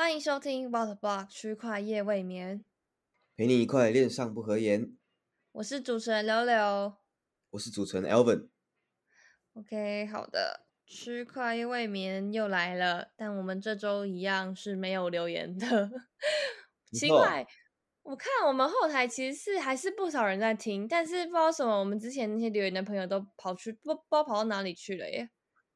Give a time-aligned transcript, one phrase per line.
[0.00, 2.64] 欢迎收听 Water Block 区块夜未眠，
[3.36, 4.96] 陪你一块恋上不合言。
[5.52, 6.94] 我是主持人柳柳。
[7.50, 8.48] 我是主持人 Alvin。
[9.52, 15.90] OK，好的，区块夜未眠又来了，但我们这周一样是没有留言的。
[16.92, 17.46] 奇怪，
[18.02, 25.28] 我看我们后台其实是还是不少人在听，但是不知道为什么，我们之前那些留言的朋友都跑去不不知道跑到哪里去了耶，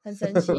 [0.02, 0.50] 很神奇。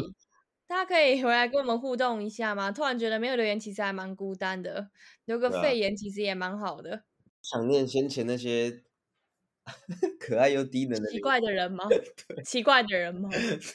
[0.66, 2.72] 大家可以回来跟我们互动一下吗？
[2.72, 4.90] 突然觉得没有留言其实还蛮孤单的，
[5.24, 7.04] 留个肺炎其实也蛮好的。
[7.42, 8.82] 想念先前那些
[10.18, 11.84] 可爱又低能的奇怪的人 吗？
[12.44, 13.28] 奇怪的人吗？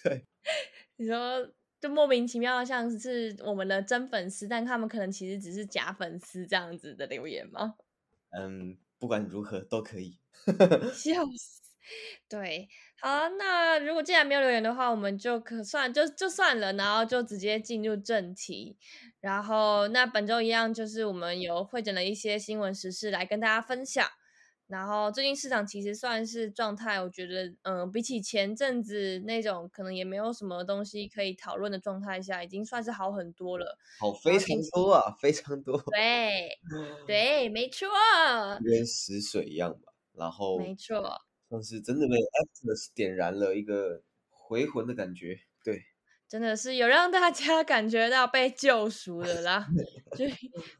[0.04, 0.26] 对，
[0.98, 7.76] 你说就莫名其妙，像是我们的真粉丝，但他们可能其实只是假粉丝这样子的留言吗？
[8.38, 10.20] 嗯，不管如何都可以。
[10.94, 11.62] 笑死！
[12.30, 12.70] 对，
[13.02, 18.78] 好啊、那如果既然没有留言的话，我们就可算就就算了，然后就直接进入正题。
[19.20, 24.08] 然后那本周一样，就是我们有会诊了一些新闻时事来跟大家分享。
[24.68, 33.78] 然后最近市场其实算是状态，我觉得，嗯、比起前阵子那种可能也没有什么东西可以讨论的状态下，已经算是好很多了。
[34.00, 36.58] 好，非常多啊，非常多， 对，
[37.06, 37.88] 对，没错，
[38.64, 39.92] 跟死水一样吧。
[40.14, 41.22] 然后没错。
[41.52, 45.38] 像是真的被 Actors 点燃了一个回魂的感觉。
[45.66, 45.84] 对，
[46.26, 49.68] 真的是有让大家感觉到被救赎的啦，
[50.18, 50.34] 就是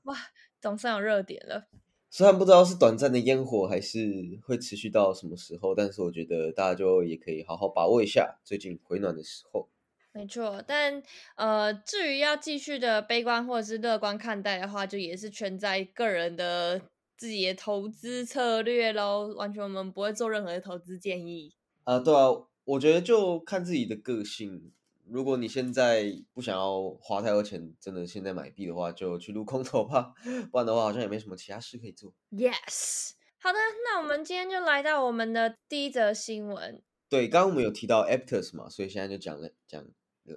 [0.04, 0.16] 哇，
[0.62, 1.68] 总算有热点了。
[2.10, 4.00] 虽然不知道是短暂的烟火还是
[4.44, 9.70] 会持续到什么时候，但是我觉得大家就也可以好好把握一下最近回暖的时候。
[10.14, 11.02] 没错，但
[11.36, 16.82] 呃，至于要继续的悲观或者是乐观看待的话，就也是全在个人的
[17.22, 19.32] 自己的投资策略喽。
[19.36, 21.54] 完全我们不会做任何的投资建议。
[21.84, 22.30] 啊、对啊，
[22.64, 24.72] 我觉得就看自己的个性。
[25.08, 30.16] 如果你现在不想要花太多钱，真的现在买币的话，就去撸空头吧，
[30.52, 32.12] 不然的话好像也没什么其他事可以做。
[32.32, 36.82] Yes，好的，那我们今天就来到我们的第一则新闻。
[37.08, 39.86] 对，刚刚我们有提到 Aptos 嘛，所以现在就讲了讲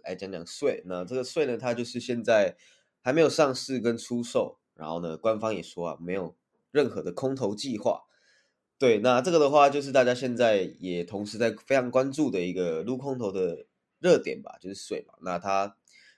[0.02, 0.82] 来讲讲税。
[0.84, 2.54] 那这个税呢，它就是现在
[3.00, 6.36] 还没有上市跟出售，然后呢，官方也说啊，没有
[6.74, 8.02] 任何的空头计划。
[8.76, 13.66] 对，那这个的话，就是大家现在也同时在非常关注的一个撸空头的
[14.00, 15.14] 热点吧，就是水嘛。
[15.22, 15.76] 那它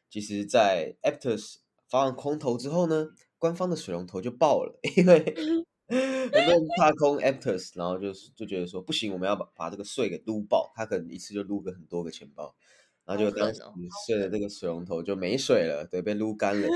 [0.09, 1.57] 其实，在 Aptos
[1.87, 3.09] 发完空头之后呢，
[3.39, 5.19] 官方的水龙头就爆了，因为
[5.87, 12.57] 很多人踏空 Aptos，然后就是就觉得说不行，我们要把把这个税给撸爆，他可能一次就撸个很多个钱包，
[13.05, 16.69] 然后就当时好狠哦税的这个水龙头就没水了，对，被撸干了。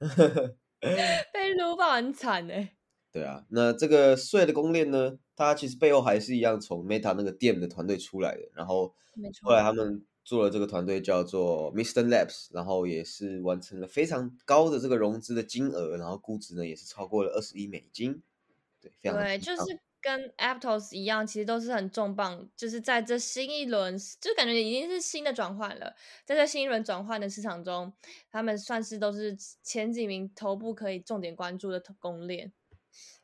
[1.32, 2.74] 被撸爆很惨哎、
[3.12, 8.94] 对啊，那这个税的公链呢，它其实背后还是一样从 Meta 那个 DM 的团队出来的，然后
[9.42, 12.06] 后来他们做了这个团队叫做 Mr.
[12.06, 18.22] Labs，然后也是完成了非常高的这个融资的金额，然后估值呢也是超过了二十亿美金，
[18.80, 19.62] 对，非常的对，就是
[20.00, 25.94] 跟 Aptos 一样，其实都是很重磅，就是在这新一轮，就感觉已经是新的转换了。
[26.24, 27.92] 在这新一轮转换的市场中，
[28.30, 32.52] 他们算是都是前几名头部可以重点关注的公链。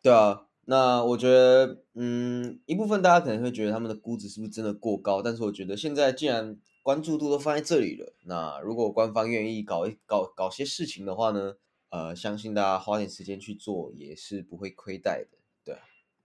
[0.03, 11.55] 对啊，那我觉得，嗯，一部分大家可能会觉得他们的估值是不是真的过高，但是我觉得现在既然关注度都放在这里了，那如果官方愿意搞一搞搞些事情的话呢，
[11.91, 15.38] 呃，相信大家花点时间去做也是不会亏待的。
[15.65, 15.76] 对，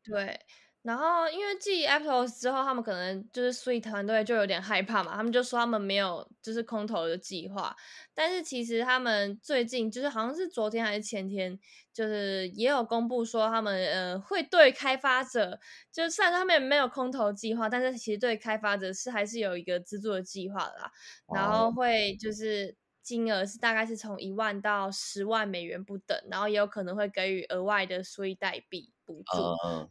[0.03, 0.39] 对，
[0.83, 7.75] 然后因为继 Apple 之后，他们可能就是 Sweet 团队就有点害怕嘛，他们就说他们没有就是空投的计划，
[8.15, 11.59] 但是其实他们最近就是好像是昨天还是前天，
[11.93, 15.59] 就是也有公布说他们呃会对开发者，
[15.91, 20.91] 就虽然他们没有空投计划，但是其实对开发者是还是有一个资助的计划的啦，
[21.33, 22.75] 然后会就是。
[23.01, 29.37] 金额是大概是从一万到十万美元不等，然后也有可能会给予额外的税代币补助。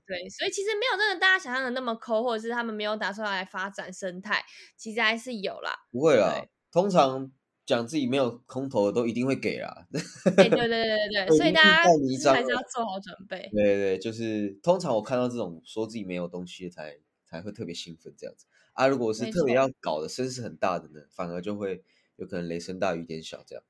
[0.06, 4.42] 对，所以其实没有真的大家想象的那么抠，或者是他们没有打算来发展生态，
[4.76, 5.76] 其实还是有啦。
[5.90, 7.30] 不会啦，通常
[7.66, 9.86] 讲自己没有空投的都一定会给啦。
[10.36, 11.82] 哎、对对对对对， 所以大家
[12.32, 13.50] 还是要做好准备。
[13.52, 18.86] 对对对，就是通常我看到这种说自己没有东西的才才会特别兴奋这样子啊。
[18.86, 21.84] 如果是特别要搞的声势很大的呢，反而就会
[22.20, 23.64] 有可能雷声大雨点小这样。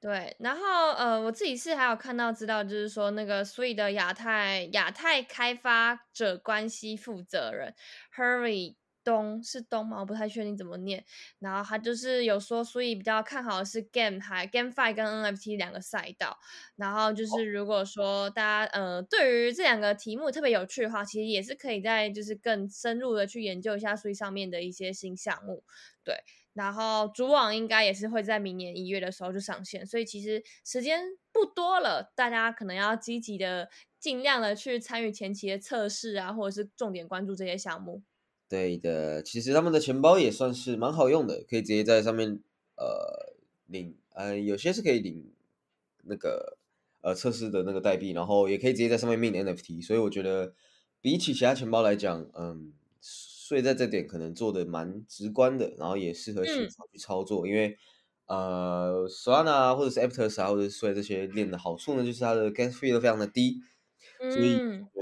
[0.00, 7.72] 对，然后呃，我自己是还有看到资料，就是说那个 Sweet 的亚太亚太开发者关系负责人
[8.16, 8.74] Hurry
[9.04, 10.00] 东是东吗？
[10.00, 11.04] 我不太确定怎么念。
[11.38, 16.36] 然后他就是有说，所以比较看好的是 Game 还 GameFi 跟 NFT 两个赛道。
[16.74, 25.62] 然后就是如果说大家呃对于这两个题目特别有趣的话，其实也是可以在就是更深入的去研究一下所以上面的一些新项目。
[26.02, 26.16] 对，
[26.54, 31.02] 然后主网应该也是会在明年一月的时候就上线，所以其实时间
[31.32, 38.02] 不多了，大家可能要积极的尽量的去参与前期的测试啊，或者是重点关注这些项目。
[38.48, 42.40] 对的，其实他们的钱包也算是蛮好用的，可以直接在上面
[42.76, 43.32] 呃
[43.66, 45.32] 领，呃有些是可以领
[46.04, 46.58] 那个
[47.00, 50.52] 呃测试的那个代币，然后也可以直接在上面 mint NFT，所以我觉得
[51.00, 52.74] 比起其他钱包来讲，嗯，
[53.52, 57.76] 所以在这点可能做的蛮直观的，然后也适合新手去操作，因为
[58.24, 63.60] 呃 Solana 或者是 Aptos 啊，或者是说这些链的好处呢，就是它的 gas fee 都非常的低，
[64.32, 64.42] 所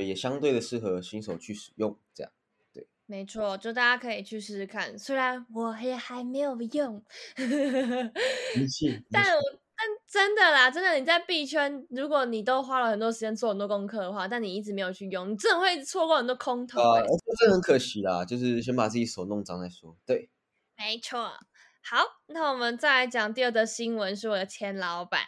[0.02, 2.32] 以也相对的适合新手去使用，这样
[2.72, 2.88] 对。
[3.06, 4.98] 没错，就大家可以去试试看。
[4.98, 7.04] 虽然我也还没有用，
[9.12, 9.24] 但但
[10.10, 16.80] 真的啦，真的你在币圈，如果你都花了很多时间做很多功课的话，但你一直没有去用，你真的会错过很多空头。
[16.80, 17.00] 啊，
[17.38, 19.96] 这很可惜啦，就是先把自己手弄脏再说。
[20.04, 20.28] 对，
[20.76, 21.30] 没错。
[21.82, 25.22] 好，那我们再来讲第二则新闻，是我的前老板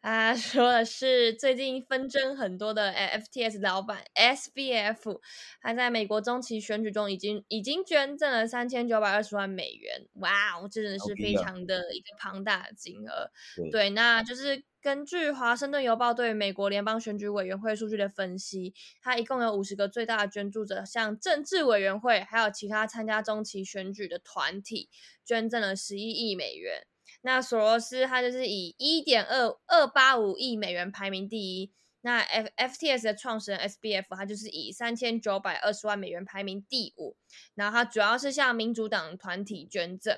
[0.00, 5.20] 啊，说的是最近纷争很多的 FTS 老板 SBF，
[5.60, 13.30] 他在美国中期选举中已经已经捐赠了三千九百二十万美元，哇，哦真的是非常的一个庞大的金额。
[13.72, 14.62] 对，那就是。
[14.84, 24.90] 根据《华盛顿邮报》对美国联邦选举委员会数据的分析，它一共有五十个最大的捐助者，像政治委员会，还有其他参加中期选举的团体，
[25.24, 26.86] 捐赠了十一亿美元。
[27.22, 31.72] 那索罗斯他就是以一点二二八五亿美元排名第一。
[32.04, 37.16] 那 F F T S 的创始人 S B F 他就是以三千九百二十万美元排名第五。
[37.54, 40.14] 然后他主要是向民主党团体捐赠。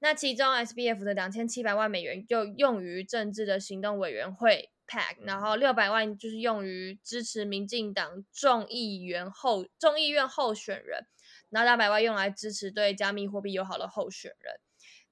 [0.00, 11.06] 那其中 S B F 的两千七百万美元就用于政治的行动委员会 PAC，然后六百万就是用于支持民进党众议员候众议院候选人，
[11.50, 14.54] 然后两百万用来支持对加密货币友好的候选人。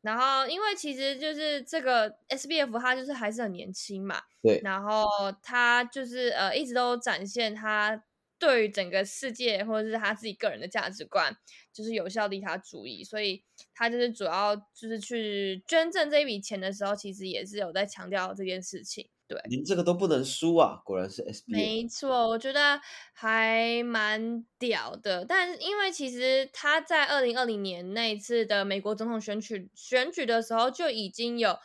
[0.03, 5.07] 然后因为其实就是这个 S B F 他就是还是很年轻嘛，对，然后
[5.43, 8.05] 他就是呃一直都展现他。
[8.39, 11.35] 对于整个世界或者是他自己个人的价值观，
[11.73, 13.43] 就是有效利他主义，所以
[13.75, 19.09] 他就是主要就是去捐赠这一笔钱的时候，其实也是有在强调这件事情。
[19.29, 20.81] 对，连这个都不能输啊！
[20.85, 21.53] 果然是 S B。
[21.53, 22.81] 没错，我觉得
[23.13, 25.25] 还蛮屌的。
[25.25, 31.59] 但因为其实他在二零二零年那一次的美国总统选举选举的时候就已经有。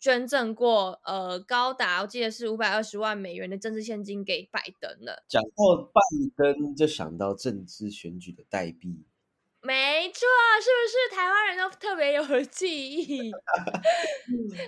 [0.00, 5.24] 捐赠过呃高达我记得是五百二十万美元的政治现金给拜登了。
[5.26, 6.00] 讲到拜
[6.36, 9.04] 登就想到政治选举的代币，
[9.62, 10.20] 没错，
[10.62, 13.30] 是不是台湾人都特别有 记忆？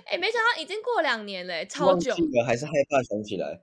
[0.05, 3.61] 哎，没想到已经过两年了，超久了，还是害怕想起来，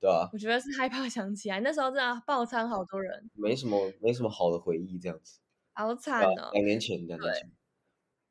[0.00, 0.30] 对吧？
[0.32, 5.38] 我觉得是害怕想起来，那时候真的爆仓好多人，没什么没什么好的回忆，这样子，
[5.74, 7.50] 好惨哦，两年前，两年前。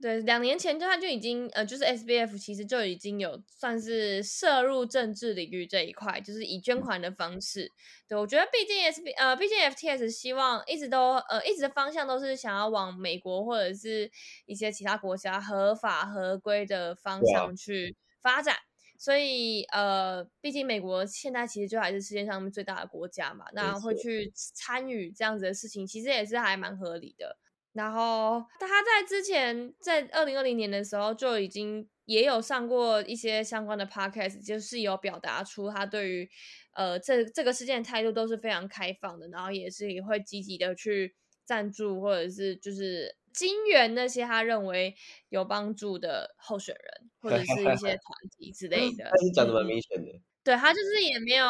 [0.02, 7.70] 对，两年前就他就已经呃，就是 S B F 其实就已经有算是涉入政治领域这一块，就是以捐款的方式。
[8.08, 14.10] 对我觉得，毕竟 S B 呃，毕竟 F T S 希望一直都呃，一直的方向都是想要往美国或者是
[14.46, 18.56] 一些其他国家合法合规的方向去发展。
[18.98, 27.38] 所以呃，毕竟美国现在其实就还是世界上最大的国家嘛，那会去参与这样子的事情，其实也是还蛮合理的。
[27.80, 36.30] 然后他在之前在二零二零年的时候就已经也有上过一些相关的 podcast，就是有表达出他对于
[36.74, 44.94] 呃这这个事件的态度都是非常开放的，然后也是也会积极的去赞助或者是就是金援那些他认为
[45.30, 48.02] 有帮助的候选人或者是一些团
[48.38, 49.06] 体之类的。
[49.06, 51.48] 他是讲的蛮明显的，对他就是也没有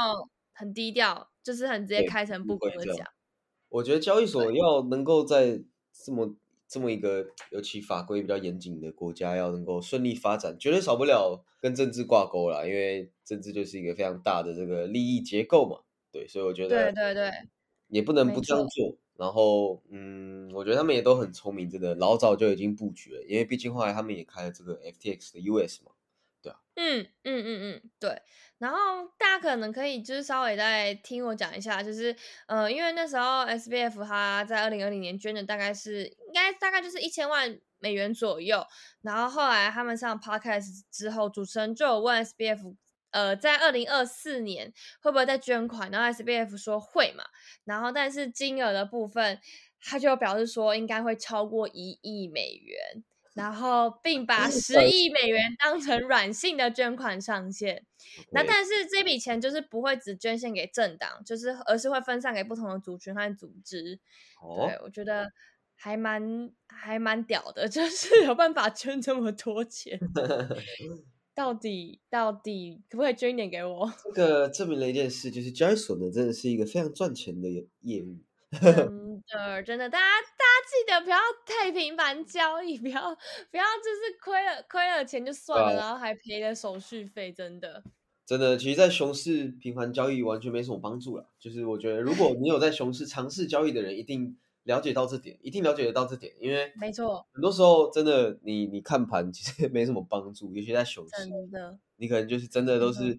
[0.54, 3.08] 很低调，就是很直接开诚布公的讲。
[3.70, 5.62] 我觉得交易所要能够在
[6.04, 6.36] 这么
[6.68, 12.66] 这么一个尤其法规比较严谨的国家，要能够顺利发展，绝对少不了跟政治挂钩啦。
[12.66, 15.80] 因为政治就是一个非常大的这个利益结构嘛。
[16.12, 17.32] 对，所以我觉得对对对，
[17.88, 18.98] 也不能不这样做。
[19.18, 23.22] 然后，嗯，我觉得他们也都很聪明，真的老早就已经布局了。
[23.24, 25.92] 因为毕竟后来他们也开了这个 FTX 的 US 嘛。
[26.42, 28.22] 对啊，嗯嗯嗯嗯，对。
[28.60, 28.78] 然后
[29.18, 38.62] 大家可能可以就是稍微再听我讲一下，就是呃，因为那时候 S B F 他在二零二零年捐的大概是应该大概就是一千万美元左右。
[39.02, 42.76] 然后后来他们上 Podcast 之后，主持人就有问 S B F，
[43.12, 45.90] 呃，在二零二四年会不会再捐款？
[45.90, 47.24] 然后 S B F 说会嘛。
[47.64, 49.40] 然后但是金额的部分，
[49.82, 53.04] 他就表示说应该会超过一亿美元，
[53.36, 57.86] 然后并把十亿美元当成软性的捐款上限。
[58.32, 64.00] 那但是这笔钱就是不会只捐献给政党，就是而是会分散给不同的族群和组织。
[64.66, 65.32] 对我觉得
[65.76, 70.00] 还蛮还蛮屌的， 就是有办法捐这么多钱。
[71.36, 73.90] 到底到底可不可以捐一点给我？
[74.04, 77.48] 这个证明了一件事，就是交易所呢真的是一个非常赚钱的
[77.82, 78.18] 业务。
[79.28, 83.16] 真的真的，大家大家记得不要太频繁交易， 不要
[83.52, 87.84] 不要就是亏了亏了钱就算了，然后还赔了手续费，真的。
[88.26, 91.30] 真的，其实，在熊市频繁交易完全没什么帮助了。
[91.40, 103.14] 就是我觉得，如果你有在熊市尝试交易的人，一定了解到这点，一定了解得到这点，因为没错，很多时候真的你你看盘其实 没什么帮助，尤其在熊市，真的，你可能就是真的都是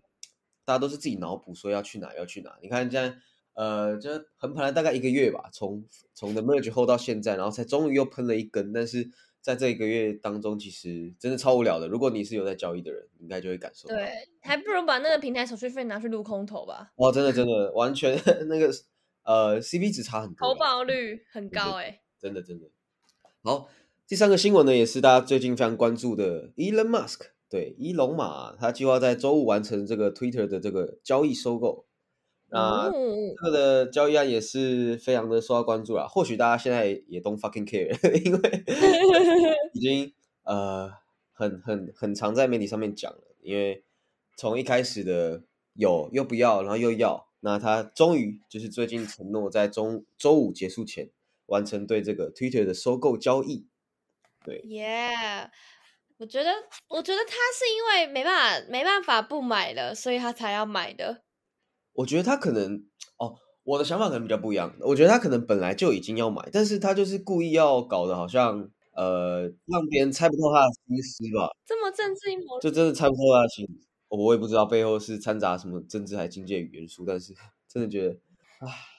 [0.65, 2.59] 大家都是自己脑补说要去哪要去哪。
[2.63, 3.17] 你看现在。
[3.61, 8.73] 呃，就横盘了大概一个月吧，从从的 merge 后到现在，然后才终于又喷了一根。
[8.73, 9.11] 但是
[9.43, 11.87] 在这一个月当中，其实真的超无聊的。
[11.87, 13.87] 如果你是有在交易的人，应该就会感受。
[13.88, 14.09] 对，
[14.40, 16.90] 还不如把那个平台手续费拿去撸空头吧。
[16.97, 18.73] 哇，真的真的完全 那个
[19.25, 22.67] 呃 CP 值差很多，投保率很高哎，真的真的。
[23.43, 23.69] 好，
[24.09, 31.85] 第三个新闻呢，也是大家最近非常关注的，Elon Musk 对伊隆马，他计划在周五完成这个 Twitter 的这个交易收购。
[32.50, 36.07] 那这个的交易案也是非常的受到关注啦。
[36.07, 37.90] 或许大家现在也 don't fucking care，
[38.25, 38.64] 因为
[39.73, 40.90] 已经呃
[41.33, 43.19] 很很很常在媒体上面讲了。
[43.42, 43.85] 因为
[44.37, 45.42] 从一开始的
[45.75, 51.09] 有又不要，然后又要，那他终于就是最近承诺在中周五结束前
[51.47, 53.66] 完成对这个 Twitter 的收购交易。
[54.45, 55.49] 对，Yeah，
[56.19, 56.50] 我觉得
[56.88, 61.23] 我觉得他是因为没办法没办法不买了，所以他才要买的。
[62.00, 62.83] 我觉得他可能
[63.19, 64.75] 哦，我的想法可能比较不一样。
[64.80, 71.49] 我觉得他可能本来就已经要买，但是他就是故意要搞得好像呃，让别人猜不透他的心思吧。
[71.66, 73.66] 这么政治阴谋，就真的猜不透他的心。
[74.09, 77.35] 我也不知道背后是掺杂什么政治还经济元素，但是
[77.69, 78.14] 真的觉得
[78.61, 78.90] 啊。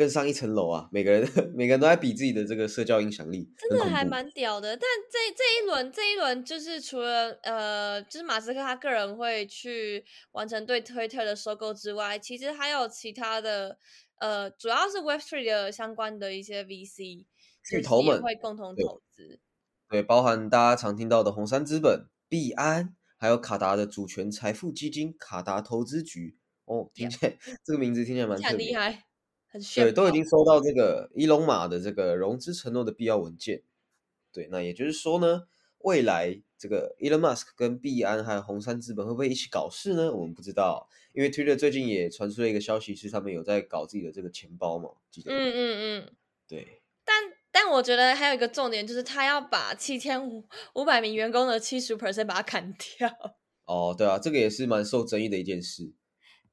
[0.00, 0.88] 更上一层楼啊！
[0.90, 1.22] 每个人
[1.54, 4.74] 每个人都在比自己的这个社交影响力，真的还蛮屌的。
[4.74, 10.02] 但这这一轮这一轮就是除了呃，就是马斯克他个人会去
[10.32, 13.76] 完成对推特的收购之外，其实还有其他的
[14.20, 17.26] 呃，主要是 Web Three 的相关的一些 VC
[17.62, 19.38] 巨头们会共同投资。
[19.90, 26.38] 对，包含大家常听到的红杉资本、币安，还有卡达的主权财富基金卡达投资局。
[26.64, 29.04] 哦，听起来 这个名字听起来蛮很厉害。
[29.74, 33.62] 对，都已经收到这个伊隆马的这个融资承诺的必要文件。
[34.32, 40.12] 对，那也就是说呢，未来这个 Elon Musk 跟币安还有红杉资本会不会一起搞事呢？
[40.12, 44.90] 我们不知道，因为 Twitter 最近也传出了一个消息，是他们有在搞自己的这个钱包嘛？
[45.10, 45.32] 记得？
[45.32, 45.58] 嗯嗯
[46.06, 46.12] 嗯，
[46.46, 46.82] 对。
[47.04, 47.16] 但
[47.50, 53.10] 但我觉得还有一个重点，就是他要把七千五五百名员工的七十 percent 把它砍掉。
[53.64, 55.92] 哦，对啊，这个也是蛮受争议的一件事。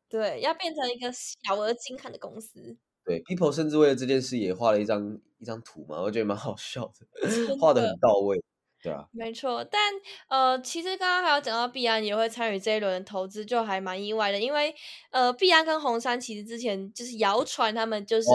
[0.09, 2.77] 对，要变成一个小额精砍的公司。
[3.07, 8.43] 对，People 甚至为了这件事也画了一张一张图嘛，我觉得蛮好笑的，画的很到位，
[8.83, 9.63] 对啊，没错。
[9.63, 9.79] 但
[10.27, 14.75] 呃，其实刚刚还有讲到碧安也会参与这一轮的投资，就还蛮意外的，因为
[15.11, 18.27] 呃，碧安跟红杉其实之前就是谣传他们就是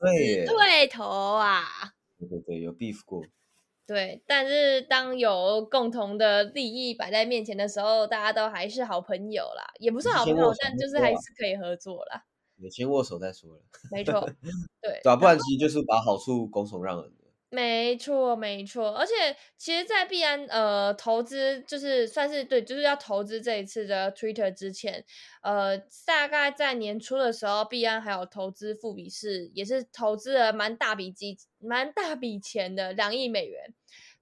[0.00, 1.64] 对头啊，
[2.20, 3.24] 对对对，有 beef 过，
[3.88, 4.22] 对。
[4.24, 12.22] 但是当有共同的利益摆在面前的时候，大家都还是好朋友啦，也不是好朋友，但就是还是可以合作啦。
[12.70, 14.20] 先握手再说了， 没错，
[14.80, 17.22] 对，对啊，不然其实就是把好处拱手让人的。
[17.54, 19.12] 没错，没错，而且
[19.58, 25.04] 其实，在币安呃投资，就是算是对，就是要投资这一次的 Twitter 之前，
[25.42, 25.76] 呃，
[26.06, 33.74] 大概在年初的时候，币安还有投资富比士，也是投资了蛮大笔基，蛮大笔钱的两亿美元，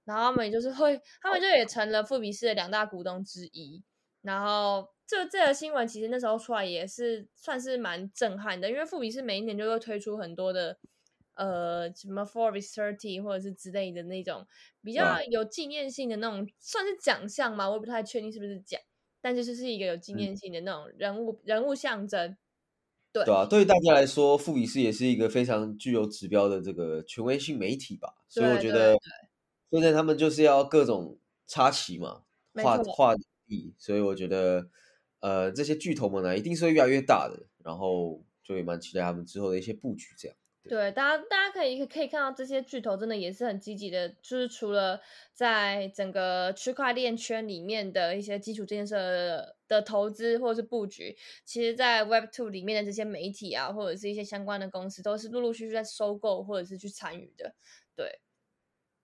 [0.03, 3.81] 然后他们就是会，他们就也成了富比士的两大股东之一，
[4.21, 4.87] 然后。
[5.07, 10.77] 这这个新闻其实那时候出来也是算是蛮震撼的，因为富比是每一年就会推出很多的
[11.33, 14.47] 呃什么 Forbes Thirty 或者是之类的那种
[14.81, 18.79] 比较有纪念性的那种算是奖项嘛，我也不太确定是不是奖，
[19.19, 22.37] 但就是是一个有纪念性的那种人物人物象征。
[23.11, 28.95] 对对啊，对于大家来说，富比士也是一个非常具有指标的这个权威性媒体吧，所以我觉得
[29.71, 32.23] 现在他们就是要各种插旗嘛，
[32.63, 33.13] 画画
[33.77, 34.69] 所以我觉得。
[35.23, 40.07] 呃，这些巨头们呢，一定是会越来越大的，然后就也蛮期待他们之后的一些布局。
[40.17, 44.99] 这样对，大家大家可以可以看到这些巨头真的也是很积极的，就是除了
[45.33, 48.95] 在整个区块链圈里面的一些基础建设
[49.67, 51.15] 的投资或者是布局，
[51.45, 57.53] 其实，在 Web Two 里面的这些媒体啊，或者是一些相关的公司，都是陆陆续续在收购或者是去参与的。
[57.95, 58.19] 对，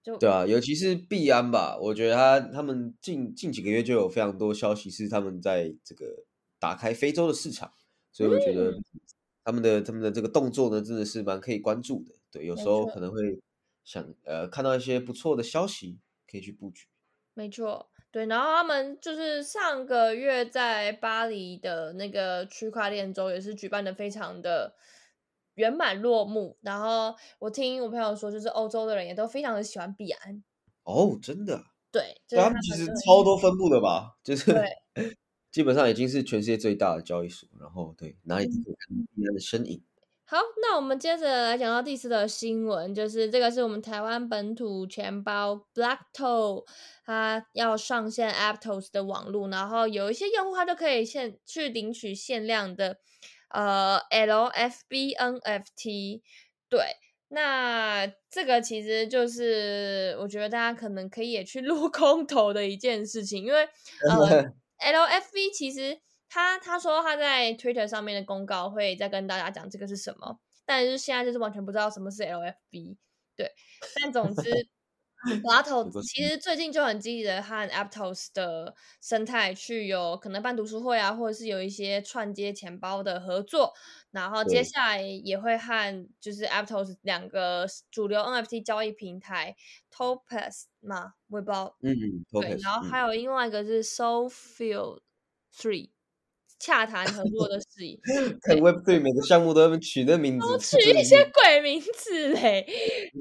[0.07, 6.23] 就对啊，尤其是币安吧，我觉得他他们近近几个月就有非常多消息是他们在这个
[6.57, 7.71] 打开非洲的市场，
[8.11, 8.73] 所以我觉得。
[9.47, 12.13] 他们的他们的这个动作呢，真的是蛮可以关注的。
[12.29, 13.39] 对，有时候可能会
[13.85, 15.97] 想呃看到一些不错的消息，
[16.29, 16.85] 可以去布局。
[17.33, 18.25] 没错，对。
[18.25, 24.75] 然后他们就是上个月在巴黎的那个区块链周也是举办的非常的
[25.57, 26.57] 圆满落幕。
[26.61, 30.43] 然后我听我朋友说，就是欧洲的人也都非常的喜欢币安。
[30.83, 31.61] 哦，真的？
[31.91, 34.17] 对，他们其实超多分布的吧？
[34.23, 34.55] 就是。
[35.49, 39.81] 基本上已经是全世界最大的交易所，然后对哪里都可以看到币安的身影。
[40.25, 46.65] 好，那我们接着来讲到第四的新闻，就是这个是我们台湾本土钱包 Blackto，
[47.03, 52.99] 它要上线 Aptos 的网络，然后有一些用户他就可以现去领取限量的
[53.49, 56.21] 呃 LFB NFT。
[56.69, 56.97] 对，
[57.29, 63.63] 那这个其实就是我觉得大家可能可以也去 撸空投的一件事情，因为
[64.09, 64.53] 呃。
[64.79, 65.99] LFB 其实
[66.29, 72.95] 他他说他在 Twitter 上面的公告会再跟大家讲这个是什么，但是现在就是完全不知道什么是 LFB。
[73.35, 73.51] 对，
[73.99, 74.43] 但总之
[75.74, 83.74] o 其实最近就很积极的和 Aptos 的生态去有可能办读书会啊，或者是有一些串接钱包的合作，
[84.12, 89.55] 然后接下来也会和就是 Aptos 两个主流 NFT 交易平台
[89.91, 91.93] Topaz 嘛，我也不知道，嗯，
[92.39, 95.01] 对，然后还有另外一个是 SoField
[95.53, 95.96] Three。
[96.59, 97.99] 洽谈合作的事宜，
[98.41, 102.65] 看 Web 对每个项目都要取那名字，取一些鬼名字嘞。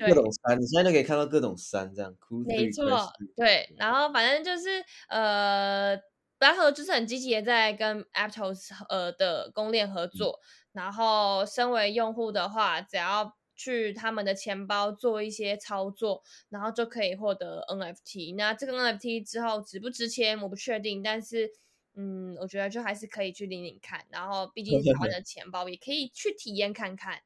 [0.00, 2.14] 各种山，你现在就可以看到各种山这样。
[2.46, 3.68] 没错，对。
[3.76, 5.96] 然后反正就是呃，
[6.38, 10.40] 白河就是很积极的在跟 Aptos 呃的公链合作。
[10.72, 18.34] 然后身为用户的话，只要去他们的钱包做一些操作，然后就可以获得 NFT。
[18.36, 21.50] 那这个 NFT 之后值不值钱，我不确定，但是。
[21.98, 27.20] 嗯，我觉得就还是可以去领领看，然后毕竟是台湾的钱包，也可以去体验看看。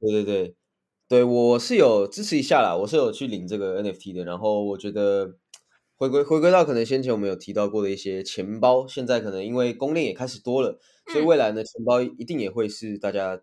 [0.00, 0.54] 对对对，
[1.08, 4.24] 对我是有支持一下啦，我是有去领这个 NFT 的。
[4.24, 5.36] 然后我觉得
[5.94, 13.40] 回归回归到可能先前我们有提到过的一些钱包，现在可能因为公链也开始多了，所以未来呢钱包一定也会是大家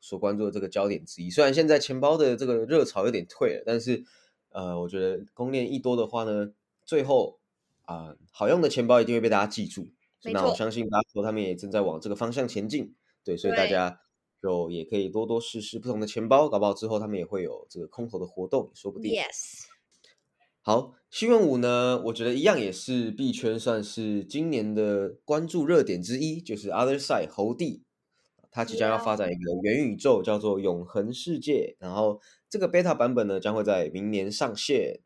[0.00, 1.28] 所关注的这个焦点之一。
[1.28, 4.02] 虽然现在钱包的这个热潮有点退了，但是
[4.48, 6.52] 呃，我觉得公链一多的话呢，
[6.86, 7.38] 最后
[7.82, 9.88] 啊好用的钱包一定会被大家记住。
[10.24, 14.00] 那我相信大家说他们也正在往这个方向前进，对，所以大家
[14.40, 19.12] 就也可以多多试试不同的钱包，搞不好之后他们也会有这个空投的活动，也说不定。
[19.12, 19.64] Yes。
[20.60, 27.82] 好，新闻五呢，我觉得一样也是币圈算是今年的关注热点之一，就是 Other Side 猴帝，
[28.52, 35.00] 他即将要发展一个元宇宙，叫做永恒世界，然后这个 beta 版本呢将会在明年上线。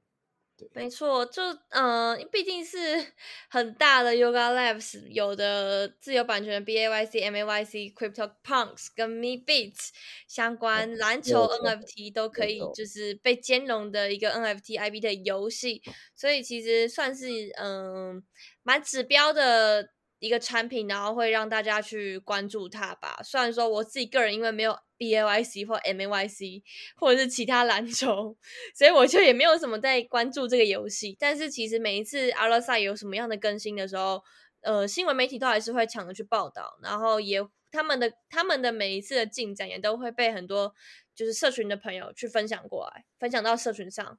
[0.73, 2.79] 没错，就嗯，毕竟是
[3.51, 9.37] 很大的 Yoga Labs，有的自由版权的 B A Y C M A Y C Crypto Punks 跟 Me
[9.37, 9.91] Beats
[10.27, 15.83] 相关篮球 N F T 都可以就是被兼容的一个 N F T I B 的游戏，
[16.15, 17.27] 所以其实算是
[17.59, 18.23] 嗯
[18.63, 19.91] 蛮指标的。
[20.19, 23.21] 一个产品，然后会让大家去关注它吧。
[23.23, 26.63] 虽然说我自己个人因为没有 B A Y C 或 M A Y C
[26.97, 28.37] 或者是其他篮球，
[28.75, 31.17] 所以我就也没有什么在关注这个游戏。
[31.19, 34.23] 但是其实每一次阿拉赛有什么样的更新的时候，
[34.63, 40.75] 呃，新闻媒体都还是会抢着去报道，然后也他们的他们的每一次的进展也都会被很多
[41.15, 44.19] 就是社群的朋友去分享过来，分享到社群上。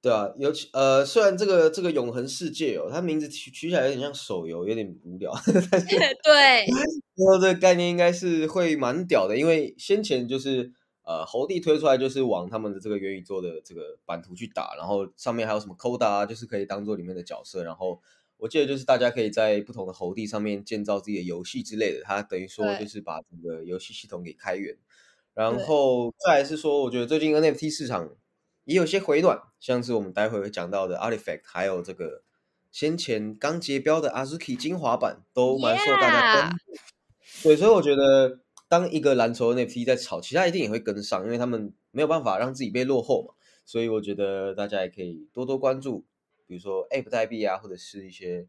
[0.00, 5.86] 对啊，尤其呃，虽然这个这个永恒世界哦，它名字取取起来有点像手游，有点无聊，但是
[6.22, 6.66] 对，
[7.18, 10.70] 然后这个概念应该是会蛮屌的，因为先前就是
[11.02, 18.00] 呃，猴帝推出来就是往他们的这个元宇宙的这个版图去打，然后上面还有什么 Coda 啊，就是可以当做里面的角色，然后
[18.36, 24.76] 我记得就是大家可以在不同的猴帝上面建造自己的游戏之类的，它等于说就是把整个游戏系统给开源，
[25.34, 28.08] 然后再是说，我觉得最近 NFT 市场。
[28.68, 32.22] 也有些回暖，像是我们待会会讲到的 Artifact，还有这个
[32.70, 36.56] 先前刚结标的 Azuki 精华版，都蛮受大家关注。
[37.44, 43.32] 对，所以我觉得当一个蓝筹 NFT 在炒，其他一定也会跟上，因为他们没有办法让自己被落后嘛。
[43.64, 46.04] 所以我觉得大家也可以多多关注，
[46.46, 48.46] 比如说 App 代币啊，或者是一些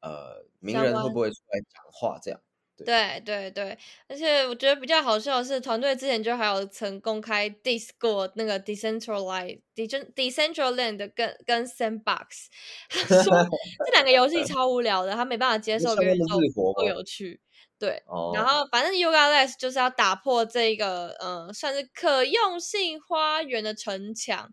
[0.00, 2.38] 呃名人会不会出来讲话这样。
[2.84, 3.20] 对。
[3.24, 12.46] 对对，而且我觉得比较好笑的是，团队之前就还有曾公开 dis 过那个 decentralized decentraland 跟跟 sandbox，
[12.88, 13.32] 他说
[13.86, 16.36] 这两个游戏超无聊的，他没办法接受元宇宙
[16.74, 17.40] 不有趣。
[17.78, 18.02] 对，
[18.34, 18.46] 然。
[18.46, 24.50] 后反正 Yoga Less 就是要打破这个呃，算是可用性花园的城墙，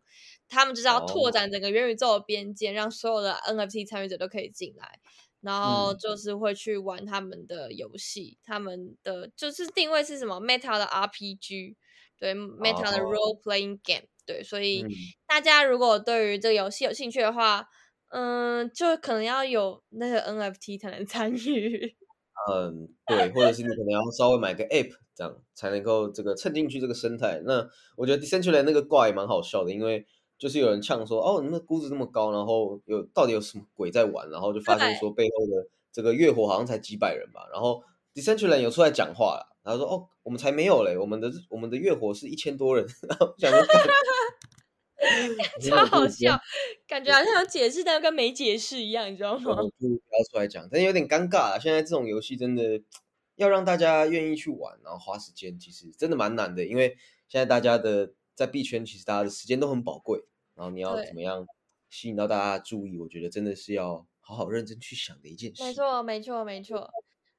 [0.49, 1.31] 他们就是要拓。
[1.31, 4.99] 展整个元宇宙的边界，让所有的 NFT 参与者都可以进来。
[5.43, 11.75] 然后就是会去玩他们的游戏，他们的就是定位是什么？Meta 的 RPG，
[12.17, 14.85] 对，Meta 的 Role Playing Game，对，所以
[15.27, 17.67] 大家如果对于这个游戏有兴趣的话，
[18.11, 21.95] 嗯，就可能要有那个 NFT 才能参与。
[22.49, 27.41] 嗯，对，或者是你可能要稍微买个 App，这样才能够这个蹭进去这个生态。
[27.45, 30.05] 那我觉得 Decentraland 那个挂也蛮好笑的，因为。
[30.43, 34.29] 就是有人呛说，哦，你们估值这么高，然后有到底有什么鬼在玩？
[34.29, 37.47] 然后就发现说背后的这个月火好像才几百人吧。
[37.49, 37.81] 然后
[38.13, 42.85] Decentraland 有出来讲话了，然后说，哦，我们才没有嘞，我们的我们的月火是一千多人。
[43.07, 43.63] 然后讲说，
[45.63, 46.37] 超好笑，
[46.85, 49.55] 感觉好像有解释，但又跟没解释一样，你知道吗？
[49.79, 51.57] 不要出来讲，但有点尴尬啊。
[51.57, 52.81] 现在这种游戏真的
[53.35, 56.97] 要让大家愿意去玩，然后花时间，其实真的蛮难的，因为
[57.29, 60.25] 现在大家的在币圈，其实大家的时间都很宝贵。
[60.55, 61.45] 然后你要怎么样
[61.89, 62.97] 吸引到大家的注意？
[62.97, 65.63] 我觉得真的是要好好认真去想的一件事。
[65.63, 66.91] 没错，没错，没错。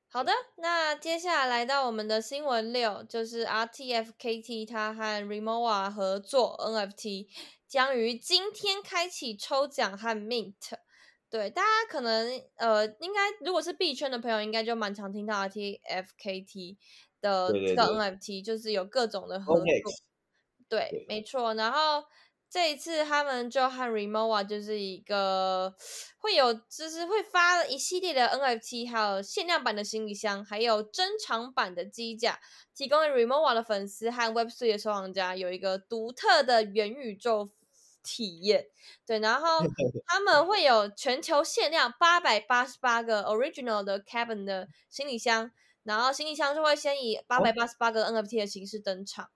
[0.08, 7.26] 好的，那接下来来到我们的新闻六，就是 RTFKT 它和 Remova 合作 NFT
[7.66, 10.54] 将于今天开启抽奖和 Mint。
[11.28, 16.76] 对，大家可能呃，应该如果是币圈的朋友，应该就蛮常听到 RTFKT
[17.20, 19.64] 的这个 NFT，就是有各种的合作。
[20.68, 21.54] 对，没错。
[21.54, 22.04] 然后。
[22.54, 25.74] 这一次他们就和 Remova 就是一个
[26.18, 32.38] 会有，就是会发一系列的 NFT，还有限量版的行李箱，还有珍藏版的机甲，
[32.72, 37.50] 提供给 Remova 的粉丝和 Web3 的收藏家有一个独特的元宇宙
[38.04, 38.68] 体验。
[39.04, 39.58] 对，然后
[40.06, 45.50] 他们会有全球限量八百八十八个 Original 的 Cabin 的行李箱，
[45.82, 49.28] 然后行李箱就会先以八百八十八个 NFT 的形式登场，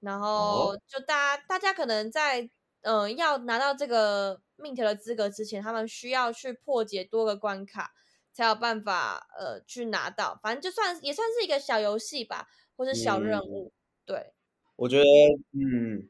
[0.00, 2.50] 然后就大家大家可能在。
[2.86, 7.90] 嗯，要拿到这个 mint 的资格之前，他们需要去破解多个关卡，
[8.32, 10.38] 才有办法呃去拿到。
[10.40, 12.46] 反正就算也算是一个小游戏吧，
[12.76, 13.72] 或是小任务。
[14.04, 14.34] 对，
[14.76, 15.04] 我觉得，
[15.52, 16.08] 嗯，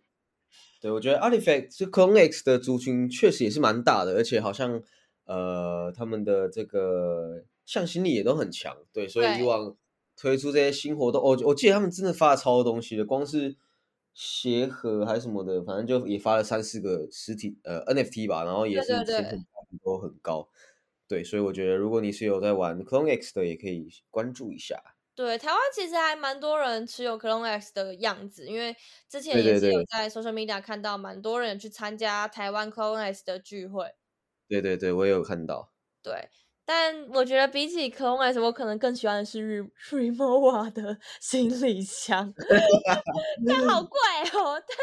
[0.83, 4.83] 对我觉得 Artifact 是 X 的族群确实也是蛮大的，而且好像
[5.25, 8.77] 呃他们的这个向心力也都很强。
[8.93, 9.75] 对，所以以往
[10.15, 13.57] 推出这些新活动，我我记得他们真的发了超多东西的，光是。
[14.17, 18.95] 鞋盒还是什么的，反正就也发了三四个实体呃 NFT 吧，然后也是
[19.85, 20.49] 都很高，
[21.07, 24.83] 对，所以我觉得如果你是有在玩 Clone X 的，也可以关注一下。
[25.15, 28.75] 对，台湾其实还蛮多人持有 Clone X 的样子，因为
[29.07, 33.93] 之前也是有在 social media 看到蛮多人去参加台湾 Clone X 的聚会。
[34.49, 35.75] 对对对，我也有看到。
[36.03, 36.31] 对。
[36.69, 42.35] 但我觉得比起 Clone X，我可能更喜欢的是 Remova 的 行李箱，
[43.47, 43.99] 但好贵
[44.33, 44.61] 哦。
[44.61, 44.77] 但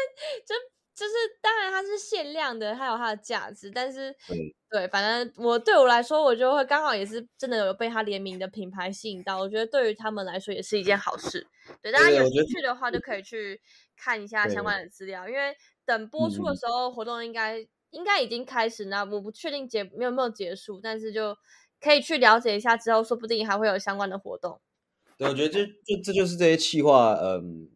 [0.46, 0.54] 就
[0.94, 3.70] 就是当然它是限量的，它有它的价值。
[3.70, 4.14] 但是
[4.70, 9.38] 对，反正我对我来说，我就会刚好也是真的有被它联名的品牌吸引到。
[9.38, 11.46] 我觉得对于他们来说也是一件好事。
[11.82, 13.60] 对大家有兴趣的话，就可以去
[13.94, 15.28] 看一下相关的资料。
[15.28, 17.58] 因为等播出的时候，活动应该
[17.90, 21.36] 应该已经开始那我不确定结没有没有结束，但是就。
[21.84, 24.58] 可以去了解一下，之后说不定还会有相关的活动。
[25.18, 27.68] 对，我觉得这这这就是这些企划，嗯，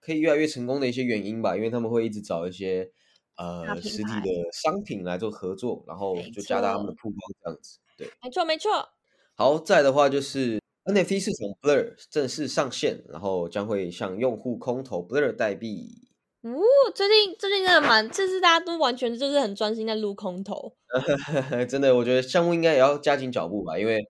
[0.00, 1.54] 可以越来越成功的一些原因吧。
[1.56, 2.90] 因为他们会一直找一些
[3.36, 7.78] 呃实体的商品来做合作，然后就加大他们的曝光，这样子。
[7.96, 8.88] 对，没错没错。
[9.36, 16.08] 好，再的话就是 NFT 市场 Blur 正式上线，然后将会向用户空投 Blur 代币。
[16.42, 16.60] 哦，
[16.92, 20.74] 最近最近真的蛮，这是大家都完全就是很专心在撸空头。
[21.68, 24.00] 真的，我觉得项目应该也要加紧脚步吧，因为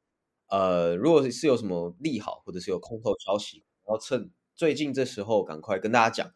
[0.48, 6.32] 呃，如果是有什么利好，或者是有空头消息，然后趁最近这时候赶快跟大家讲，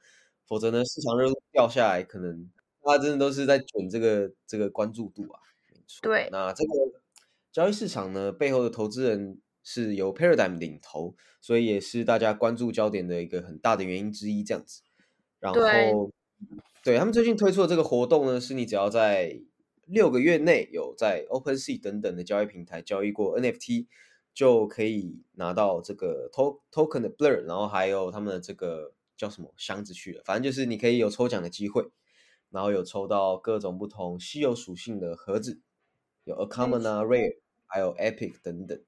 [0.47, 2.51] 否则呢，市场热度掉下来，可能
[2.85, 5.41] 大家真的都是在卷这个这个关注度啊。
[5.71, 6.01] 没错。
[6.03, 6.29] 对。
[6.31, 6.73] 那这个
[7.51, 14.83] 交易市场呢，背后的投资人是由 Paradigm 领头，所以也是大家关注焦点的一个很大的原因之一，这样子。
[15.39, 16.11] 然后，
[16.83, 19.41] 对他们最近推出的这个活动呢，是你只要在
[19.87, 23.87] 六个月内有在 OpenSea 等等的交易平台交易过 NFT，
[24.35, 31.89] 就可以拿到这个 token 的 Blur，然后还有他们的这个叫什么箱子去了，反正就是你可以有抽奖的机会，
[32.51, 35.61] 然后有抽到各种不同稀有属性的盒子，
[36.25, 38.81] 有 A Common 啊、Rare，还有 Epic 等等。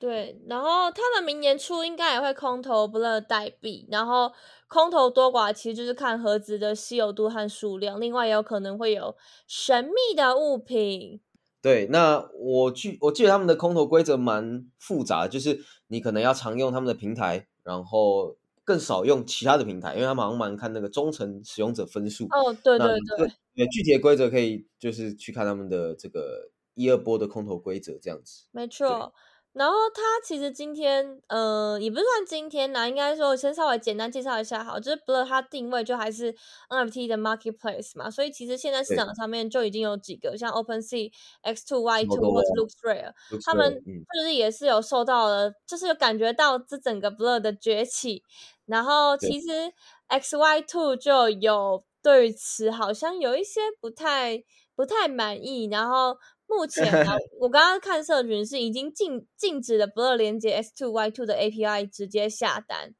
[0.00, 4.32] 对，然后他们明年初应该也会空投 Blur 代币，然后
[4.66, 9.14] 空投多寡其实就是看盒子的稀有度和数量，另外也有可能会有
[9.46, 11.20] 神秘的物品。
[11.60, 22.24] 对，那我记我记得他们的空投规则蛮复杂，就是你可能要常用他们的平台，然后更少用其他的平台，因为他们好像蛮看那个忠诚使用者分数。
[22.30, 28.46] 哦，对对对，对，具体的规则可以就是去看他们的这个一二波的空投规则这样子。
[28.52, 29.12] 没错。
[29.52, 36.32] 然后他其实今天，呃，也不算今天啦，应该说先稍微简单介绍一下好，就是 Blur 它定位就还是
[36.68, 43.12] NFT 的 marketplace 嘛，所以其实现在市场上面就已经有几个像 OpenSea、X2、Y2 或者 LooksRare，
[43.44, 43.74] 他们
[44.14, 48.22] 就是也是有受到了，就是有感觉到这整个 Blur 的崛起，
[48.66, 49.72] 然后其实
[50.08, 54.44] XY2 就有对此好像有一些不太
[54.76, 56.16] 不太满意，然后。
[56.50, 62.92] 目前 啊，我刚刚看社群是已经禁禁止了 Blur 连接 S two Y two 的 API 直接下单，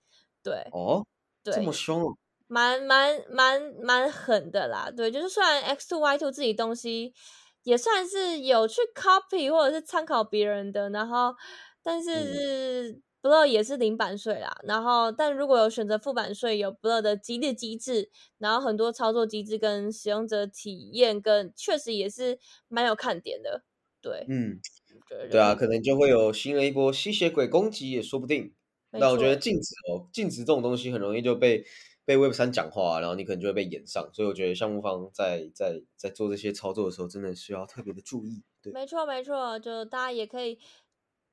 [0.42, 1.04] 对哦，
[1.42, 7.12] 对，这么凶，蛮蛮蛮蛮狠的啦，对，就是虽然 X two Y two 自己东西
[7.64, 11.34] 也算是有去 copy 或者是参考别人的，然后
[11.82, 13.02] 但是。
[13.22, 23.64] Blur 也是零版税啦，然后但如果有选择付版税，有 Blur 的激励机制，然后很多操作机制跟使用者体验，跟确实也是蛮有看点的。
[24.00, 24.59] 对，嗯，
[25.30, 28.54] 对啊，可能就会有新的一波吸血鬼攻击也说不定。
[28.92, 31.64] 那我觉得禁止哦，禁止这种东西很容易就被
[32.06, 34.09] 被 Web 三讲话，然后你可能就会被演上。
[34.14, 38.42] 所以我觉得项目方在在在做这些操作的时候，真的需要特别的注意。
[38.62, 40.59] 对，没错没错，就大家也可以。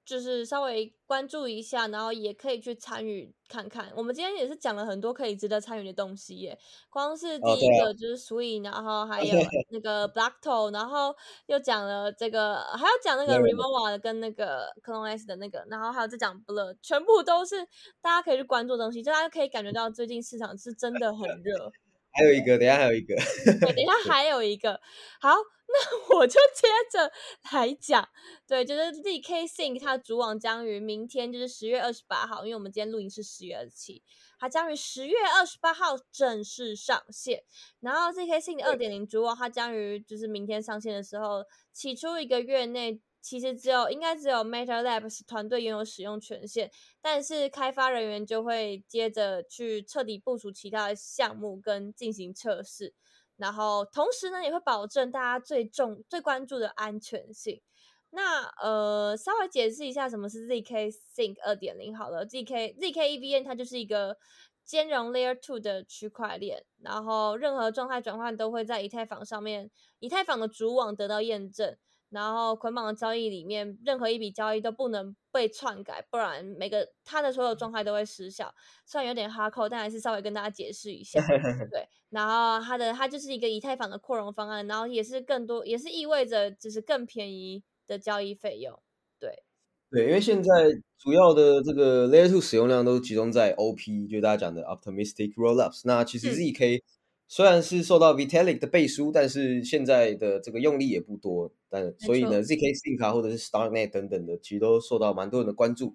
[0.08, 3.92] 就是稍微关注一下，然后也可以去参与看看。
[3.94, 6.58] 我们今天也是讲了很多可以值得参与的东西耶。
[6.90, 9.36] 光是第一个就是 Sweet，然后还有
[9.70, 11.14] 那个 Black Toe，然后
[11.48, 17.58] 又讲了这个，还要讲那个 Remova 跟那个 Clone S 的那个，然后还有再讲 Blur，全部都是
[18.02, 21.70] 大家可以去关注的东西，就大家可以感觉到最近市场是真的很热。
[22.18, 23.16] 还有一个，等下还有一个，
[23.60, 24.80] 等下还有一个，
[25.20, 25.36] 好。
[25.70, 27.12] 那 我就接着
[27.52, 28.08] 来讲，
[28.48, 34.02] 对，就是 ZK Sync 它主网将于明天，就是十月二十八号，因为我们今天录音是十月二十七，
[34.40, 37.44] 它将于十月二十八号正式上线。
[37.82, 52.94] 然后 ZK Sync 二点零主网它将于就是明天上线的时候，起初一个月内其实只有应该只有 Meta Labs 团队拥有使用权限，但是开发人员就会接着去彻底部署其他的项目跟进行测试。
[53.38, 57.62] 然后同时呢，也会保证大家最重、最关注的安全性。
[58.10, 62.26] 那呃，稍微解释一下什么是 zk sync 二点零好了。
[62.26, 64.18] zk zk evn 它就是一个
[64.64, 69.70] 兼容 Layer Two 的区块链，然后任何状态转换都会在以太坊上面，
[70.00, 71.78] 以太坊的主网得到验证。
[72.10, 78.54] 然后捆绑的交易里面，任何一笔交易都不能被篡改，不然每个它的所有状态都会失效。
[78.86, 81.20] 虽然有点哈扣，但还是稍微跟大家解释一下。
[81.70, 88.80] 对，然后它的它就是一个以太坊的扩容方案，然后也是更多，也是意味着就是更便宜的交易费用。
[89.20, 89.44] 对，
[89.92, 90.50] 对，因为现在
[90.98, 95.82] 主要的这个 Layer Two 使用量都集中在 OP，就大家讲的 Optimistic Rollups。
[95.84, 96.82] 那其实 ZK。
[97.30, 105.94] 虽然是受到 Vitalik 的背书，但是现在的这个用力也不多，但所以呢，ZK Sync 或者是 StarkNet 等等的，其实都受到蛮多人的关注。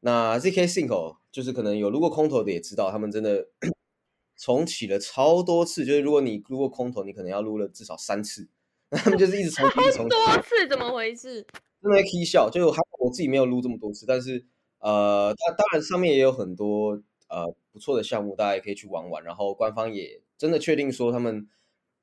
[0.00, 3.48] 那 ZK Sync 就是可能有撸过空投的也知道，他们真的
[4.36, 8.46] 重启了超多次，就是如果你撸过空投，你可能要撸了至少三次，
[8.90, 11.42] 那 他们就是一直重启，重多次，怎么回事？
[11.82, 14.44] 真的 K 笑，就还我自己没有撸这么多次，但是
[14.80, 20.20] 呃，它当然上面也有很多呃不错的项目，大家也可以去玩玩，然后官方也。
[20.38, 21.48] 真的确定说他们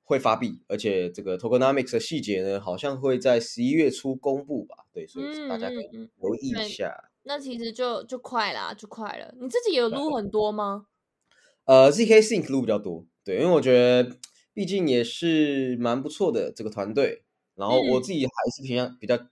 [0.03, 4.85] 会发币，而且这个 tokenomics 的细节呢，好像会在十一月初公布吧？
[4.91, 7.11] 对，所以大家可以留意一下。
[7.23, 9.33] 那其实就就快啦，就快了。
[9.39, 10.87] 你自己有撸很多吗？
[11.65, 14.17] 呃，ZK Sync 撸比较多，对，因为我觉得
[14.53, 17.23] 毕竟也是蛮不错的这个团队。
[17.55, 19.27] 然后我自己还是偏向比较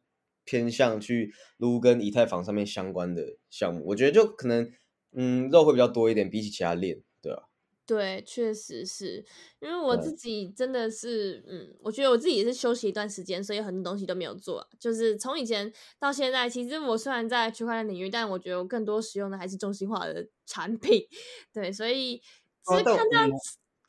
[0.46, 4.72] 偏向去撸跟以太坊上面相关的项目，我觉得就可能
[5.12, 7.50] 嗯肉会比较多一点，比起其他链，对吧？
[7.86, 9.24] 对，确实是
[9.60, 14.65] 因为我自己真的是，嗯，我觉得我自己也是休息一段时间，所以很多东西都没有做。
[14.80, 21.06] 就是从以前到现在，其实我虽然在区块链领域，但我觉得我更多使用的还是中心化的产品。
[21.54, 22.22] 对，所以
[22.63, 23.28] 其实看到。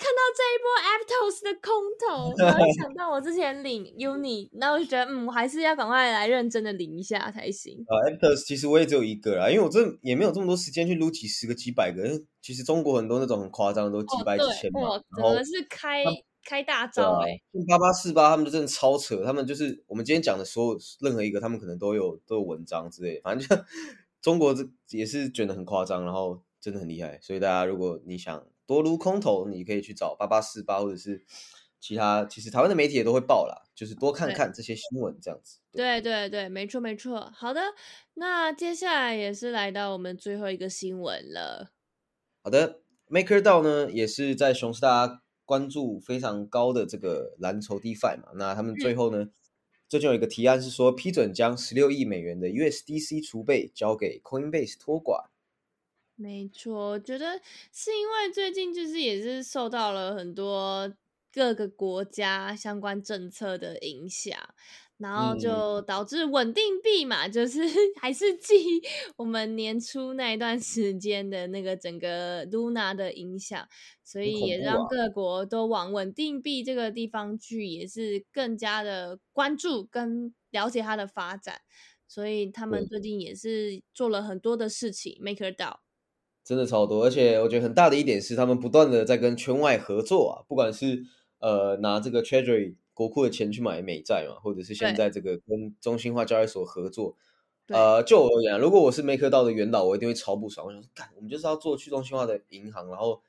[0.03, 7.85] 看到这一波 Aptos 的空投， 然后想到我之前领 Uni，那我就觉得，嗯，我还是要赶快来认真的领一下才行。
[7.87, 12.03] 啊，Aptos 其实我也只有一个啦，因为我这也没有这么多时间去撸几十个、几百个。
[12.41, 15.01] 其实中国很多那种很夸张的，都几百几千嘛。
[15.17, 16.03] 真的是开
[16.45, 17.41] 开大招哎！
[17.69, 23.65] 八八四八他们就真的超扯，他们就是我们今天讲的所有任何一个，他们可能都有都有文章之类，反正就
[24.21, 27.17] 中国这也是卷的很夸张，然后真的很厉害。
[27.23, 31.25] 所以大家如果你想多撸空头，你可以去找八八四八或者是
[31.81, 35.59] 其他，其实台湾的媒体也都会报啦，就是多看看这些新闻这样子。
[35.73, 37.33] 对对对，没错没错。
[37.35, 37.61] 好的，
[38.15, 41.73] 那接下来也是来到我们最后一个新闻了。
[42.43, 49.29] 好的，MakerDAO 呢也是在熊市大家关注非常高的这个蓝筹 DeFi 嘛，那他们最后呢，
[49.89, 55.32] 最近有一个提案是说批准将十六亿美元的 USDC 储备交给 Coinbase 托管。
[56.23, 57.41] 没错，我觉得
[57.73, 60.93] 是因为最近就是也是受到了很多
[61.33, 64.39] 各个国家相关政策的影响。
[64.99, 67.59] 然后就导致稳定币嘛，就是
[68.01, 68.55] 还是继
[69.17, 73.67] 我们年初那一段时间的那个整个 Luna 的影响，
[74.05, 81.63] 所以也让各国都往稳定币这个地方去，也是更加的关注跟了解它的发展。
[82.07, 85.79] 所以他们最近也是做了很多的事情，MakerDAO
[86.45, 91.05] 真的超多，而且我觉得很大的一点是，他们不断的在跟圈外合作啊，不管是
[91.39, 92.77] 呃拿这个 Treasury。
[92.95, 97.17] 国库的钱去买美债嘛，或者是现在这个跟中心化交易所合作，
[97.69, 100.67] 呃，就我而言，如果我是 Maker 道的元老，我一定会超不爽。
[100.67, 103.23] 我想说，干，我们就是要做去中心化的银行，然后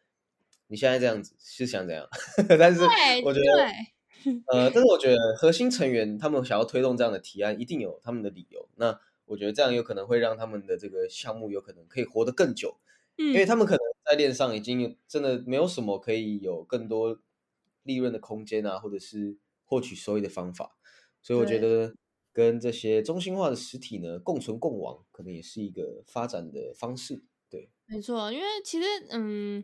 [0.67, 2.05] 你现在这样子是想怎样？
[2.59, 2.81] 但是
[3.23, 8.67] 我觉得，呃，但是我觉得核心成员他们想要推动这样的提案，一定有他们的理由。
[8.75, 12.75] 那我觉得这样有可能会让他们的这个项目有可能可以活得更久，
[13.17, 17.19] 嗯，因为他们可能在链上已经真的没有什么可以有更多
[17.83, 19.37] 利润的空间啊，或者是。
[19.65, 20.77] 获取收益的方法，
[21.19, 21.95] 所以我觉得
[22.31, 27.23] 跟这些中心化的实体呢共存共亡，可能也是一个发展的方式。
[27.49, 29.63] 对，没错，因为其实嗯，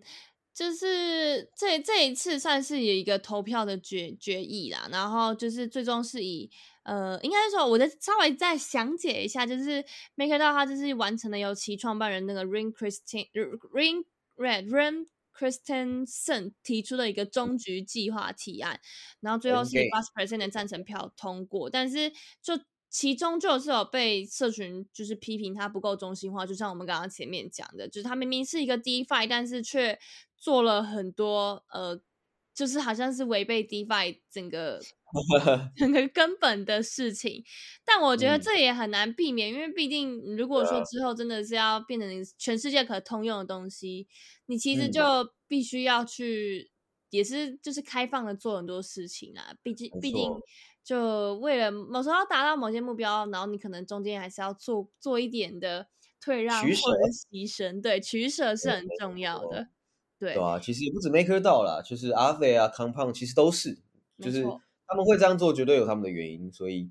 [0.52, 6.50] 就是这这一次算是有一个投票的决决议啦，然后就是最终是以
[6.90, 15.06] 呃，应该说我再稍微再详解一下，就是 MakerDAO 它就是完成了由其创办人那个 Ring Christian Ring Red Ring。
[15.32, 18.78] Christensen 提出的一个终局计划提案，
[19.22, 29.98] 然后最后是八十 percent 的赞成票通过，但是就其中就是有被社群就是批评它不够中心化，就像我们刚刚前面讲的，就是它明明是一个 DeFi，但是却
[30.36, 32.02] 做了很多呃，
[32.60, 34.82] 就是好像是违背 DeFi 整个。
[35.76, 37.44] 整个根本的事情，
[37.84, 44.08] 但我觉得这也很难避免，因为毕竟如果说之后真的是要变成全世界可通用的东西，
[44.46, 45.02] 你其实就
[45.48, 46.70] 必须要去，
[47.10, 49.56] 也是就是开放的做很多事情啊。
[49.64, 50.30] 毕竟毕竟
[50.84, 55.88] 就为了某时候要达到某些目标，然后你可能中间还是要做做一点的
[56.22, 56.78] 退让或者
[57.32, 59.70] 牺牲，对，取舍是很重要的。
[60.20, 63.80] 对啊，其实也不止 Maker 到啦，就是阿飞啊、康胖，其实都是，
[64.20, 64.46] 就是。
[64.92, 66.90] 他们会这样做，绝对有他们的原因，所以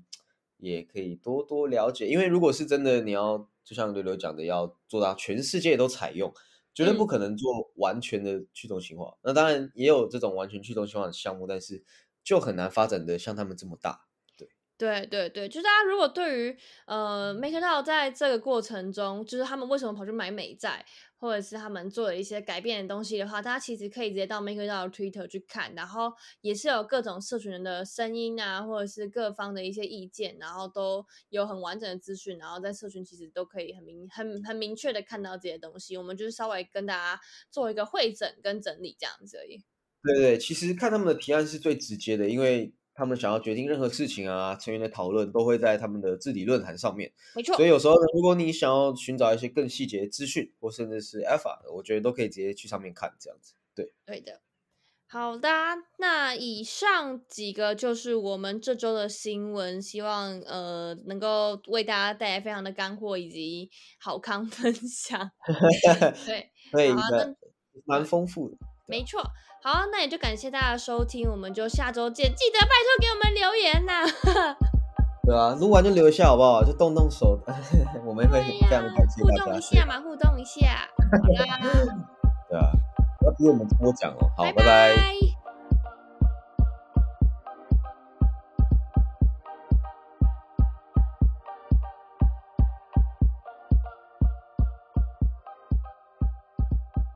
[0.55, 2.07] 也可以多多了解。
[2.07, 6.33] 因为如果是真的，你要就像刘刘讲的，要做到全世界都采用，
[6.73, 9.17] 绝对不可能做完全的去中心化。
[9.21, 11.83] 那当然也有这种完全去中心化的项目，但是
[12.23, 14.05] 就很难发展的像他们这么大。
[14.79, 20.85] 对对对对，就是大家如果对于呃 MakerDAO 在这个过程中，就是他们为什么跑去买美债？
[21.21, 35.97] 或者是他们做了一些改变的东西的话，大家其实可以直接到 MakerDAO Twitter 去看，然后也是有各种社群人的声音啊，或者是各方的一些意见，然后都有很完整的资讯，然后在社群其实都可以很明很很明确的看到这些东西。
[35.97, 37.19] 我们就是稍微跟大家
[37.51, 39.61] 做一个会诊跟整理这样子而已。
[40.01, 42.73] 对对，其实看他们的提案是最直接的，因为。
[42.99, 47.09] 他们想要决定任何事情啊，成员的讨论都会在他们的字体论坛上面。
[47.33, 53.53] 没错，所以有时候呢，如果你想要寻找一些更细节的资讯，或甚至是 Alpha 的，我觉得都可以直接去上面看，这样子。
[53.73, 54.41] 对，对的。
[55.07, 55.49] 好的，
[55.97, 65.31] 那以上几个就是我们这周的新闻，希望呃能够为大家带来非常的干货以及好康分享。
[66.27, 66.93] 对，对，
[67.85, 68.57] 蛮丰富的。
[68.89, 69.21] 没错。
[69.61, 72.33] 好，那也就感谢大家收听，我们就下周见。
[72.35, 74.03] 记得拜托给我们留言呐。
[75.27, 76.63] 对啊，录完就留一下好不好？
[76.63, 77.39] 就动动手，
[78.03, 79.43] 我们会非常感谢大家。
[79.45, 80.89] 互动一下嘛，互动一下。
[81.11, 81.59] 好啦。
[82.49, 82.71] 对啊，
[83.25, 84.31] 要比我们多讲哦。
[84.35, 85.28] 好，拜拜。